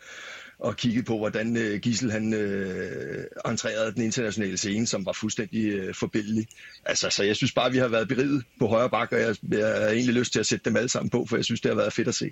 [0.60, 5.66] og kigget på, hvordan øh, Gissel han øh, entrerede den internationale scene, som var fuldstændig
[5.66, 6.48] øh, forbindelig.
[6.86, 9.68] Altså, så jeg synes bare, vi har været beriget på højre bakke, og jeg, jeg
[9.68, 11.76] har egentlig lyst til at sætte dem alle sammen på, for jeg synes, det har
[11.76, 12.32] været fedt at se.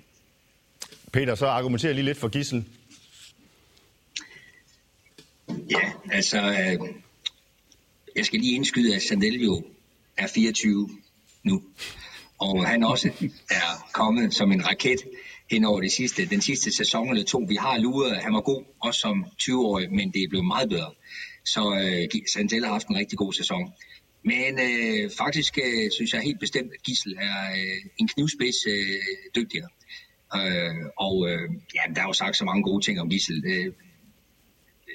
[1.12, 2.64] Peter, så argumenterer lige lidt for Gissel.
[5.48, 6.88] Ja, altså, øh,
[8.16, 9.64] jeg skal lige indskyde, at Sandel jo
[10.16, 10.90] er 24
[11.42, 11.62] nu,
[12.38, 13.10] og han også
[13.50, 14.98] er kommet som en raket
[15.52, 17.38] hen over det sidste, den sidste sæson eller to.
[17.48, 20.90] Vi har luret, han var god, også som 20-årig, men det er blevet meget bedre.
[21.44, 23.72] Så øh, Sandel har haft en rigtig god sæson.
[24.24, 29.02] Men øh, faktisk øh, synes jeg helt bestemt, at Gissel er øh, en knivspids øh,
[29.36, 29.68] dygtigere.
[30.36, 33.44] Øh, og øh, ja, der er jo sagt så mange gode ting om Gissel.
[33.46, 33.72] Øh,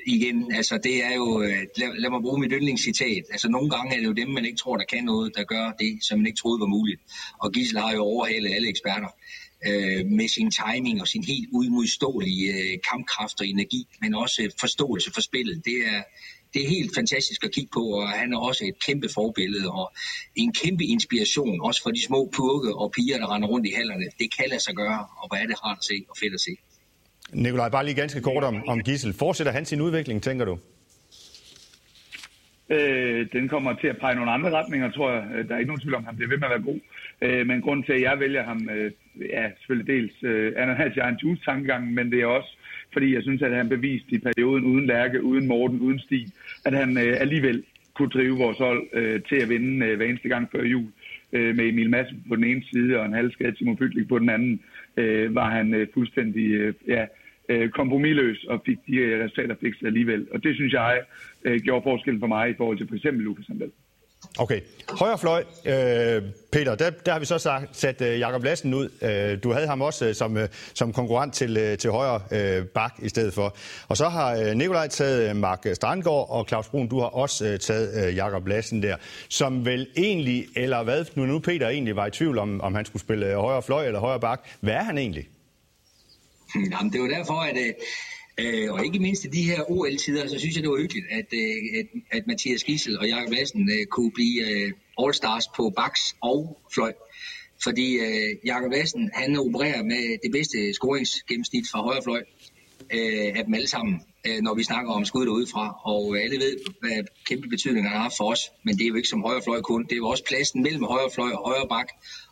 [0.06, 3.96] igen, altså det er jo, øh, lad, lad mig bruge mit yndlingscitat, altså nogle gange
[3.96, 6.26] er det jo dem, man ikke tror, der kan noget, der gør det, som man
[6.26, 7.02] ikke troede var muligt.
[7.42, 9.08] Og Gissel har jo overhalet alle eksperter
[9.66, 14.50] øh, med sin timing og sin helt uimodståelige øh, kampkraft og energi, men også øh,
[14.60, 15.66] forståelse for spillet.
[15.66, 16.04] Det er,
[16.54, 19.94] det er helt fantastisk at kigge på, og han er også et kæmpe forbillede og
[20.36, 24.06] en kæmpe inspiration, også for de små purke og piger, der render rundt i hallerne.
[24.20, 26.42] Det kan lade sig gøre, og hvad er det rart at se og fedt at
[26.42, 26.52] se.
[27.34, 29.14] Nikolaj, bare lige ganske kort om, om Gissel.
[29.14, 30.58] Fortsætter han sin udvikling, tænker du?
[32.70, 35.24] Øh, den kommer til at pege nogle andre retninger, tror jeg.
[35.36, 36.80] Øh, der er ikke nogen tvivl om, at han bliver ved med at være god.
[37.22, 38.92] Øh, men grunden til, at jeg vælger ham, øh,
[39.30, 42.58] ja, selvfølgelig dels øh, Ananas Jan Juice tankegang, men det er også,
[42.94, 46.28] fordi jeg synes, at han beviste i perioden uden Lærke, uden Morten, uden Stig,
[46.66, 50.30] at han øh, alligevel kunne drive vores hold øh, til at vinde øh, hver eneste
[50.30, 50.88] gang før jul.
[51.34, 54.30] Øh, med Emil Madsen på den ene side og en halvskadet Timo Pytlik på den
[54.30, 54.62] anden,
[54.98, 57.06] øh, var han øh, fuldstændig øh, ja,
[57.50, 60.28] øh, kompromilløs og fik de øh, resultater fikset alligevel.
[60.34, 61.02] Og det synes jeg
[61.44, 63.72] øh, gjorde forskellen for mig i forhold til for eksempel Lukas Sandal.
[64.40, 64.62] Okay.
[65.00, 68.90] Højre fløj, øh, Peter, der, der har vi så sagt, sat øh, Jakob Lassen ud.
[69.02, 72.66] Øh, du havde ham også øh, som, øh, som konkurrent til, øh, til højre øh,
[72.66, 73.56] bak i stedet for.
[73.88, 77.48] Og så har øh, Nikolaj taget øh, Mark Strandgaard, og Claus Brun, du har også
[77.48, 78.96] øh, taget øh, Jakob Lassen der,
[79.30, 82.86] som vel egentlig, eller hvad, nu nu Peter egentlig var i tvivl om, om han
[82.86, 84.48] skulle spille øh, højre fløj eller højre bak.
[84.62, 85.28] Hvad er han egentlig?
[86.72, 87.74] Jamen, det var derfor, at øh,
[88.38, 91.28] øh, og ikke mindst i de her OL-tider, så synes jeg, det var hyggeligt, at,
[91.34, 96.16] øh, at, at Mathias Gissel og Jakob Lassen øh, kunne blive øh, all-stars på baks
[96.22, 96.94] og fløj.
[97.64, 102.24] Fordi øh, Jakob Lassen, han opererer med det bedste scoringsgennemsnit fra højre fløj
[102.94, 105.80] øh, af dem alle sammen, øh, når vi snakker om skud udefra.
[105.84, 108.42] Og alle ved, hvad kæmpe betydning han har haft for os.
[108.66, 109.84] Men det er jo ikke som højre fløj kun.
[109.84, 111.88] Det er jo også pladsen mellem højre fløj og højre bak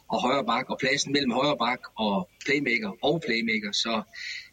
[0.09, 3.71] og højre bak, og pladsen mellem højre bak og playmaker og playmaker.
[3.71, 3.93] Så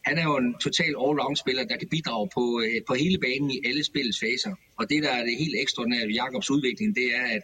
[0.06, 3.58] han er jo en total all-round-spiller, der kan bidrage på, øh, på hele banen i
[3.68, 4.54] alle spillets faser.
[4.78, 7.42] Og det, der er det helt ekstraordinære ved Jakobs udvikling, det er, at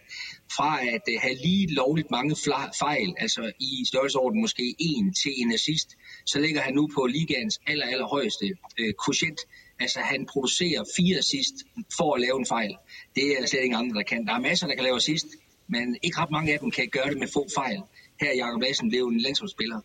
[0.57, 2.35] fra at øh, have lige lovligt mange
[2.83, 5.89] fejl, altså i størrelseorden måske en til en assist,
[6.25, 8.45] så ligger han nu på ligaens aller, aller højeste
[8.79, 9.39] øh, quotient.
[9.79, 11.55] Altså han producerer fire assist
[11.97, 12.73] for at lave en fejl.
[13.15, 14.25] Det er slet ingen andre, der kan.
[14.27, 15.27] Der er masser, der kan lave assist,
[15.73, 17.81] men ikke ret mange af dem kan gøre det med få fejl.
[18.21, 19.79] Her er Jakob Lassen blevet en landsholdsspiller,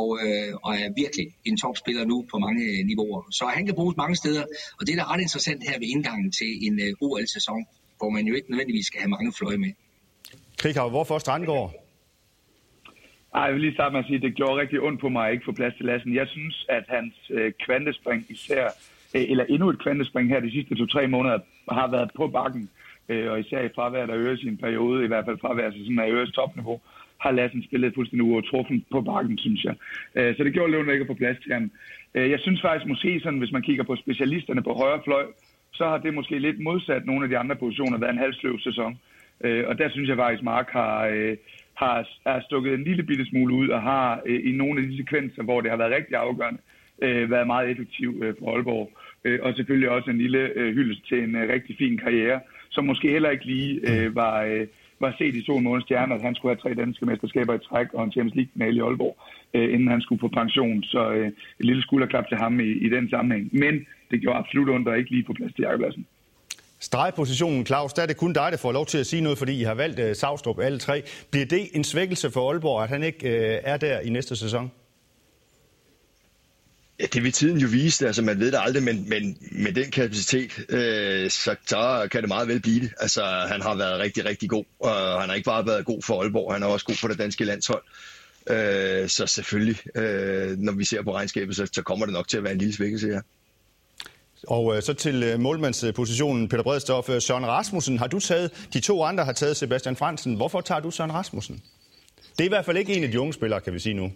[0.00, 3.22] og, øh, og er virkelig en topspiller nu på mange niveauer.
[3.30, 4.44] Så han kan bruges mange steder,
[4.78, 7.60] og det er da ret interessant her ved indgangen til en øh, OL-sæson,
[7.98, 9.72] hvor man jo ikke nødvendigvis skal have mange fløje med.
[10.58, 11.70] Krighav, hvorfor Strandgaard?
[13.34, 15.26] Ej, jeg vil lige starte med at sige, at det gjorde rigtig ondt på mig
[15.26, 16.14] at ikke få plads til Lassen.
[16.14, 18.64] Jeg synes, at hans øh, kvantespring især,
[19.14, 21.38] øh, eller endnu et kvantespring her de sidste to-tre måneder,
[21.70, 22.70] har været på bakken.
[23.08, 25.78] Øh, og især i fraværet af Øres i sin periode, i hvert fald fraværet så
[25.78, 26.80] sådan af Øres topniveau
[27.18, 29.74] har Lassen spillet fuldstændig uovertruffen på bakken, synes jeg.
[30.14, 31.70] Øh, så det gjorde Lund ikke på plads til ham.
[32.14, 35.24] Øh, jeg synes faktisk måske, sådan, hvis man kigger på specialisterne på højre fløj,
[35.72, 38.98] så har det måske lidt modsat nogle af de andre positioner været en halvsløv sæson.
[39.44, 41.36] Øh, og der synes jeg faktisk, Mark har, øh,
[41.74, 44.96] har er stukket en lille bitte smule ud og har øh, i nogle af de
[44.96, 46.60] sekvenser, hvor det har været rigtig afgørende,
[47.02, 48.90] øh, været meget effektiv for Aalborg.
[49.42, 53.44] Og selvfølgelig også en lille hyldest til en rigtig fin karriere, som måske heller ikke
[53.44, 53.80] lige
[54.14, 54.66] var
[55.00, 57.88] var set i to måneder stjerne, at han skulle have tre danske mesterskaber i træk
[57.94, 59.16] og en Champions League-finale i Aalborg,
[59.54, 60.82] øh, inden han skulle på pension.
[60.82, 61.28] Så øh,
[61.60, 63.48] et lille skulderklap til ham i, i den sammenhæng.
[63.52, 63.74] Men
[64.10, 66.06] det gjorde absolut ondt at ikke lige på plads til Jakobladsen.
[66.80, 69.60] Stregpositionen, Claus, der er det kun dig, der får lov til at sige noget, fordi
[69.60, 71.02] I har valgt uh, Savstrup alle tre.
[71.30, 74.70] Bliver det en svækkelse for Aalborg, at han ikke uh, er der i næste sæson?
[77.00, 79.90] Ja, det vil tiden jo vise, altså man ved det aldrig, men, men med den
[79.90, 82.90] kapacitet, øh, så, så kan det meget vel blive det.
[83.00, 86.22] Altså han har været rigtig, rigtig god, og han har ikke bare været god for
[86.22, 87.82] Aalborg, han er også god for det danske landshold.
[88.50, 92.36] Øh, så selvfølgelig, øh, når vi ser på regnskabet, så, så kommer det nok til
[92.36, 93.20] at være en lille svækkelse her.
[94.48, 97.08] Og øh, så til øh, målmandspositionen, Peter Bredstorff.
[97.08, 100.34] Øh, Søren Rasmussen, har du taget, de to andre har taget Sebastian Fransen.
[100.34, 101.62] Hvorfor tager du Søren Rasmussen?
[102.38, 104.12] Det er i hvert fald ikke en af de unge spillere, kan vi sige nu.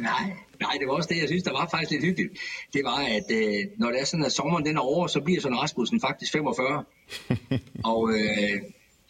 [0.00, 0.24] Nej,
[0.60, 2.32] nej, det var også det, jeg synes, der var faktisk lidt hyggeligt.
[2.72, 5.40] Det var, at øh, når det er sådan, at sommeren den er over, så bliver
[5.40, 6.84] sådan Rasmussen faktisk 45.
[7.92, 8.60] og øh,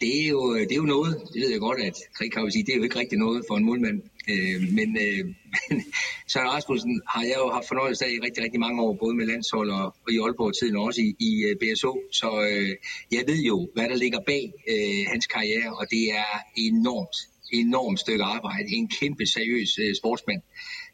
[0.01, 2.63] det, er jo, det er jo noget, det ved jeg godt, at Krig kan sige,
[2.65, 4.01] det er jo ikke rigtig noget for en målmand.
[4.31, 5.25] Øh, men, øh,
[5.69, 5.83] men
[6.27, 9.25] Søren Rasmussen har jeg jo haft fornøjelse af i rigtig, rigtig mange år, både med
[9.25, 11.91] landshold og, og i Aalborg-tiden og også i, i øh, BSO.
[12.11, 12.69] Så øh,
[13.11, 17.17] jeg ved jo, hvad der ligger bag øh, hans karriere, og det er enormt
[17.53, 18.67] enormt stykke arbejde.
[18.69, 20.41] En kæmpe seriøs øh, sportsmand,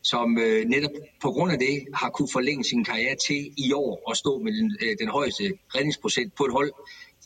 [0.03, 0.91] som øh, netop
[1.21, 4.51] på grund af det har kunne forlænge sin karriere til i år og stå med
[4.57, 5.43] den, øh, den højeste
[5.75, 6.71] redningsprocent på et hold,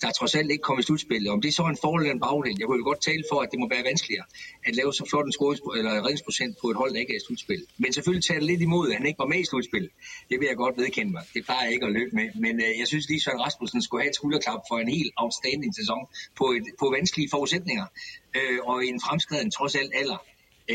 [0.02, 1.30] der er trods alt ikke kommet i slutspillet.
[1.32, 3.50] Om det er så en fordel eller en bagdel, jeg vil godt tale for, at
[3.52, 4.26] det må være vanskeligere
[4.68, 5.34] at lave så flot en
[5.78, 7.64] eller redningsprocent på et hold, der ikke er i slutspil.
[7.78, 9.90] Men selvfølgelig tager det lidt imod, at han ikke var med i slutspil.
[10.30, 11.24] Det vil jeg godt vedkende mig.
[11.34, 12.28] Det plejer jeg ikke at løbe med.
[12.46, 15.76] Men øh, jeg synes lige, Søren Rasmussen skulle have et skulderklap for en helt outstanding
[15.76, 16.02] sæson
[16.40, 17.86] på, et, på vanskelige forudsætninger.
[18.38, 20.20] Øh, og i en fremskreden trods alt alder.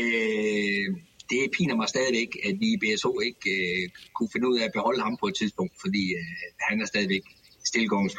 [0.01, 0.87] Øh,
[1.29, 4.71] det piner mig stadigvæk, at vi i BSO ikke øh, kunne finde ud af at
[4.77, 6.23] beholde ham på et tidspunkt, fordi øh,
[6.69, 7.25] han er stadigvæk
[7.65, 8.11] stillgående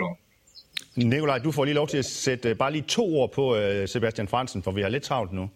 [0.97, 3.87] Nikolaj, du får lige lov til at sætte uh, bare lige to ord på uh,
[3.87, 5.51] Sebastian Fransen, for vi har lidt travlt nu.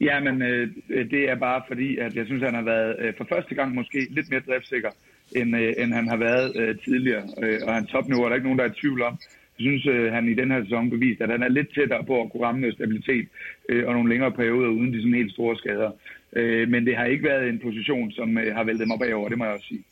[0.00, 0.68] Ja, men øh,
[1.10, 3.74] det er bare fordi, at jeg synes, at han har været øh, for første gang
[3.74, 4.90] måske lidt mere driftsikker,
[5.36, 7.24] end, øh, end han har været øh, tidligere.
[7.42, 9.18] Øh, og hans topniveau er der ikke nogen, der er i tvivl om.
[9.58, 12.22] Jeg synes, øh, han i den her sæson bevist, at han er lidt tættere på
[12.22, 13.28] at kunne ramme noget stabilitet
[13.68, 15.90] øh, og nogle længere perioder uden de sådan helt store skader.
[16.36, 19.38] Øh, men det har ikke været en position, som øh, har væltet mig bagover, det
[19.38, 19.84] må jeg også sige.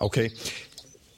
[0.00, 0.28] Okay.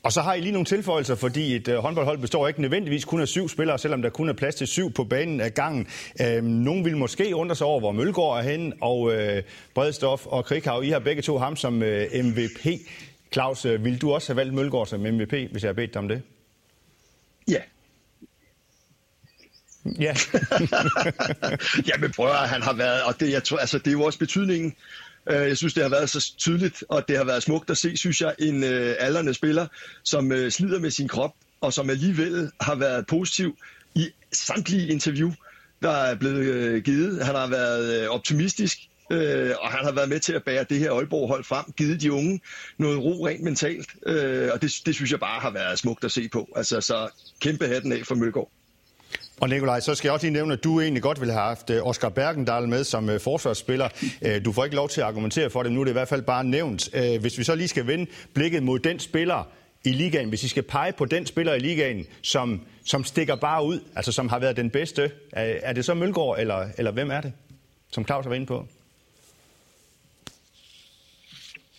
[0.07, 3.21] Og så har I lige nogle tilføjelser, fordi et øh, håndboldhold består ikke nødvendigvis kun
[3.21, 5.87] af syv spillere, selvom der kun er plads til syv på banen af gangen.
[6.21, 9.43] Øh, nogen vil måske undre sig over, hvor Mølgaard er hen, og øh,
[9.75, 12.67] Bredstof og Krighav, I har begge to ham som øh, MVP.
[13.33, 15.99] Claus, øh, vil du også have valgt Mølgaard som MVP, hvis jeg har bedt dig
[16.03, 16.23] om det?
[17.49, 17.61] Ja.
[20.01, 20.15] Ja.
[21.89, 24.19] Jamen prøv at han har været, og det, jeg tror, altså, det er jo også
[24.19, 24.75] betydningen
[25.31, 27.97] Øh, jeg synes, det har været så tydeligt, og det har været smukt at se,
[27.97, 29.67] synes jeg, en øh, aldrende spiller,
[30.05, 33.57] som øh, slider med sin krop, og som alligevel har været positiv
[33.95, 35.33] i samtlige interview,
[35.83, 37.25] der er blevet øh, givet.
[37.25, 38.79] Han har været øh, optimistisk,
[39.13, 42.13] øh, og han har været med til at bære det her Aalborg-hold frem, givet de
[42.13, 42.41] unge
[42.79, 46.13] noget ro rent mentalt, øh, og det, det synes jeg bare har været smukt at
[46.13, 46.49] se på.
[46.57, 47.09] Altså, så
[47.41, 48.51] kæmpe hatten af for Mølgaard.
[49.41, 51.71] Og Nikolaj, så skal jeg også lige nævne, at du egentlig godt ville have haft
[51.71, 53.89] øh, Oscar Bergendal med som øh, forsvarsspiller.
[54.23, 56.09] Øh, du får ikke lov til at argumentere for det, nu er det i hvert
[56.09, 56.97] fald bare nævnt.
[57.21, 59.49] Hvis vi så lige skal vende blikket mod den spiller
[59.85, 63.65] i ligaen, hvis I skal pege på den spiller i ligaen, som, som stikker bare
[63.65, 67.21] ud, altså som har været den bedste, er det så Mølgaard, eller, eller hvem er
[67.21, 67.33] det,
[67.91, 68.67] som Claus har været inde på?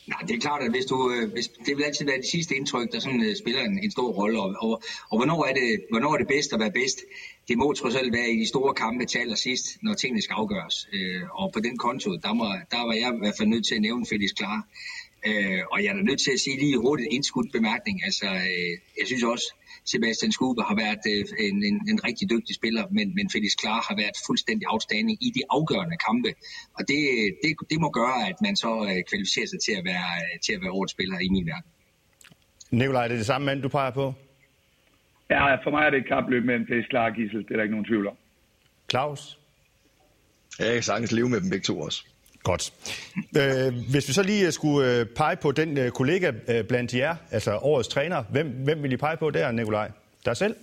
[0.08, 2.92] Nej, det er klart, at hvis du, hvis, det vil altid være det sidste indtryk,
[2.92, 4.42] der sådan, uh, spiller en, en stor rolle.
[4.42, 7.00] Og, og, og hvornår, er det, hvornår er det bedst at være bedst?
[7.48, 10.88] Det må trods alt være i de store kampe til allersidst, når tingene skal afgøres.
[10.94, 13.76] Øh, og på den konto, der, må, der var jeg i hvert fald nødt til
[13.76, 14.58] at nævne Felix Klar.
[15.28, 17.96] Øh, og jeg er nødt til at sige lige hurtigt indskudt bemærkning.
[18.08, 19.48] Altså, øh, jeg synes også,
[19.92, 23.80] Sebastian Skube har været øh, en, en, en rigtig dygtig spiller, men, men Felix Klar
[23.88, 26.30] har været fuldstændig outstanding i de afgørende kampe.
[26.78, 27.02] Og det,
[27.44, 30.10] det, det må gøre, at man så øh, kvalificerer sig til at være,
[30.46, 31.70] til at være årets spiller i min verden.
[32.72, 34.14] Nikolaj, er det det samme mand, du peger på?
[35.30, 37.40] Ja, for mig er det et kapløb mellem Felix Klar og Gissel.
[37.40, 38.16] Det er der ikke nogen tvivl om.
[38.90, 39.40] Claus?
[40.60, 42.06] Jeg kan sagtens leve med dem begge to også.
[42.44, 42.74] Godt.
[43.38, 46.32] Øh, hvis vi så lige skulle øh, pege på den øh, kollega
[46.70, 49.92] blandt jer, altså årets træner, hvem, hvem vil I pege på der, Nikolaj?
[50.26, 50.56] Der selv?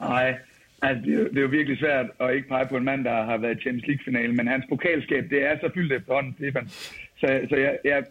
[0.00, 0.38] Nej,
[0.82, 3.04] altså, det, er jo, det er jo virkelig svært at ikke pege på en mand,
[3.04, 6.68] der har været i Champions League-finale, men hans pokalskab, det er så fyldt efterhånden, Stefan.
[7.20, 8.04] Så, så jeg, jeg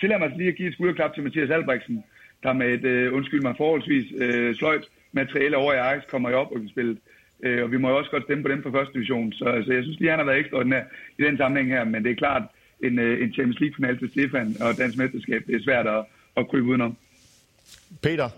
[0.00, 2.04] tillader mig lige at give et skulderklap til Mathias Albrechtsen,
[2.46, 6.34] der med et, uh, undskyld mig, forholdsvis uh, sløjt materiale over i Ajax kommer i
[6.42, 6.98] oprykkelsespillet.
[7.44, 9.32] Øh, og vi må jo også godt stemme på dem for første division.
[9.32, 10.84] Så altså, jeg synes lige, han har været ekstraordinær
[11.18, 11.84] i den sammenhæng her.
[11.84, 12.42] Men det er klart,
[12.86, 16.04] en, øh, en Champions League-final til Stefan og dansk mesterskab, det er svært at,
[16.36, 16.96] at krybe udenom.
[18.02, 18.28] Peter?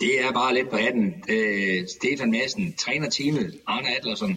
[0.00, 1.06] Det er bare lidt på hatten.
[1.34, 4.32] Øh, Stefan Madsen, træner teamet, Arne Adlersen,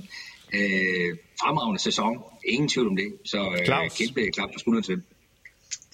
[0.58, 1.10] øh,
[1.42, 2.14] fremragende sæson.
[2.46, 3.10] Ingen tvivl om det.
[3.26, 5.02] Så øh, kæmpe klap på skulderen til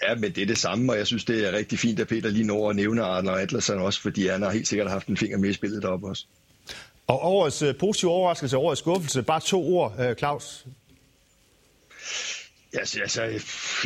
[0.03, 2.29] Ja, men det er det samme, og jeg synes, det er rigtig fint, at Peter
[2.29, 5.37] lige når at nævne Arne Adlersen også, fordi han har helt sikkert haft en finger
[5.37, 6.25] med i spillet deroppe også.
[7.07, 10.65] Og årets uh, positive overraskelse, årets skuffelse, bare to ord, uh, Claus.
[12.73, 13.21] Altså, altså,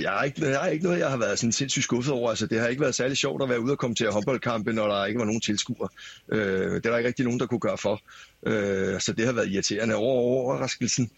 [0.01, 2.29] jeg, har ikke, jeg har ikke noget, jeg har været sådan sindssygt skuffet over.
[2.29, 4.87] Altså, det har ikke været særlig sjovt at være ude og komme til håndboldkampe, når
[4.87, 5.89] der ikke var nogen tilskuere.
[6.31, 8.01] Øh, det er der ikke rigtig nogen, der kunne gøre for.
[8.45, 11.11] Øh, så det har været irriterende over overraskelsen.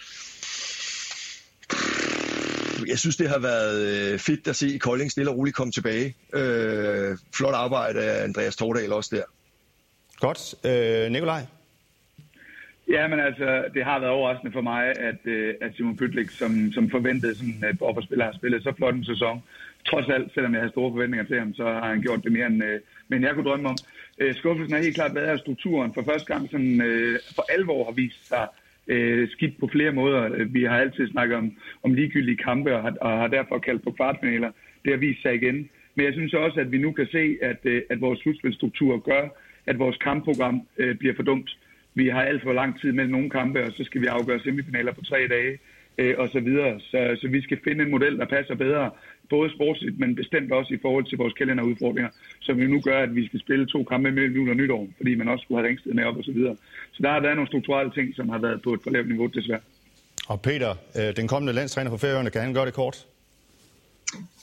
[2.88, 6.16] Jeg synes, det har været øh, fedt at se Kolding stille og roligt komme tilbage.
[6.34, 9.24] Øh, flot arbejde af Andreas Tordal også der.
[10.20, 10.42] Godt.
[10.66, 11.42] Øh, Nikolaj?
[12.90, 16.72] Ja, men altså, det har været overraskende for mig, at, øh, at Simon Pytlik, som,
[16.72, 19.44] som forventede sådan et spiller har spillet så flot en sæson,
[19.86, 22.48] trods alt, selvom jeg havde store forventninger til ham, så har han gjort det mere
[22.48, 22.80] end, øh,
[23.12, 23.78] end jeg kunne drømme om.
[24.20, 27.86] Øh, skuffelsen har helt klart været, at strukturen for første gang sådan, øh, for alvor
[27.86, 28.48] har vist sig
[28.88, 30.46] øh, skidt på flere måder.
[30.46, 31.52] Vi har altid snakket om,
[31.84, 34.52] om ligegyldige kampe og har, og har derfor kaldt på kvartfinaler.
[34.84, 35.70] Det har vist sig igen.
[35.96, 39.24] Men jeg synes også, at vi nu kan se, at, øh, at vores slutspilstruktur gør,
[39.66, 41.58] at vores kampprogram øh, bliver for dumt.
[41.96, 44.94] Vi har alt for lang tid mellem nogle kampe, og så skal vi afgøre semifinaler
[44.94, 45.60] på tre dage
[45.98, 46.80] øh, og så videre.
[46.80, 48.92] Så, så vi skal finde en model, der passer bedre,
[49.36, 52.12] både sportsligt, men bestemt også i forhold til vores kalenderudfordringer,
[52.48, 55.12] som jo nu gør, at vi skal spille to kampe mellem jul og nytår, fordi
[55.16, 56.56] man også skulle have ringsted med op og så videre.
[56.94, 59.26] Så der har været nogle strukturelle ting, som har været på et for lavt niveau,
[59.26, 59.64] desværre.
[60.28, 63.06] Og Peter, øh, den kommende landstræner på Færøerne, kan han gøre det kort?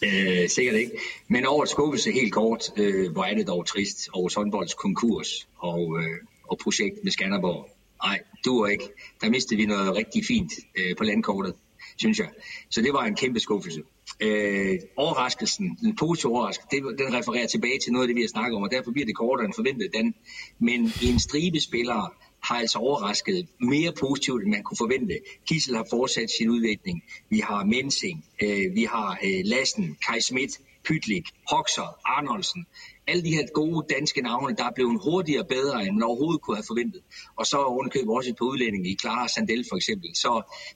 [0.04, 0.92] Øh, sikkert ikke.
[1.28, 5.48] Men over et skuffelse helt kort, øh, hvor er det dog trist over Sundbolds konkurs
[5.58, 6.16] og, øh,
[6.50, 7.68] og projekt med Skanderborg.
[8.04, 8.84] Nej, du ikke.
[9.20, 11.54] Der mistede vi noget rigtig fint øh, på landkortet,
[11.98, 12.28] synes jeg.
[12.70, 13.82] Så det var en kæmpe skuffelse.
[14.20, 18.28] Øh, overraskelsen, den positive overraskelse, det, den refererer tilbage til noget af det, vi har
[18.28, 19.90] snakket om, og derfor bliver det kortere end forventet.
[19.94, 20.14] Den.
[20.58, 22.10] Men en stribe spillere
[22.42, 25.18] har altså overrasket mere positivt, end man kunne forvente.
[25.48, 27.02] Kissel har fortsat sin udvikling.
[27.30, 30.52] Vi har Mensing, øh, vi har øh, Lassen, Kai Schmidt,
[30.84, 32.66] Pytlik, Hoxer, Arnoldsen.
[33.10, 36.40] Alle de her gode danske navne, der er blevet hurtigere og bedre, end man overhovedet
[36.42, 37.02] kunne have forventet.
[37.38, 40.08] Og så ovenikøbet også par udlændinge i Clara Sandel for eksempel.
[40.24, 40.30] Så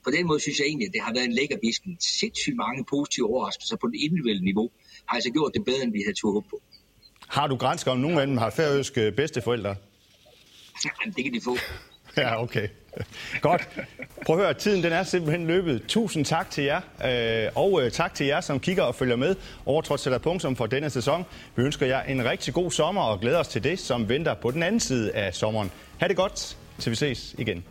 [0.04, 1.90] på den måde synes jeg egentlig, at det har været en lækker bisken.
[2.20, 4.70] Sindssygt mange positive overraskelser på det individuelle niveau
[5.08, 6.56] har altså gjort det bedre, end vi havde turde på.
[7.28, 9.74] Har du grænsker om nogen af dem har færøske bedsteforældre?
[11.16, 11.56] det kan de få.
[12.16, 12.68] Ja, okay.
[13.40, 13.68] Godt.
[14.26, 15.83] Prøv at høre, tiden den er simpelthen løbet.
[15.88, 19.37] Tusind tak til jer, øh, og øh, tak til jer, som kigger og følger med
[19.66, 19.83] over
[20.57, 21.24] for denne sæson.
[21.57, 24.50] Vi ønsker jer en rigtig god sommer og glæder os til det, som venter på
[24.50, 25.70] den anden side af sommeren.
[25.98, 27.64] Ha' det godt, til vi ses igen.